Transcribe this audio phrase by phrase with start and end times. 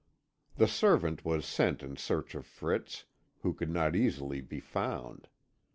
[0.55, 3.05] The servant was sent in search of Fritz,
[3.41, 5.27] who could not easily be found.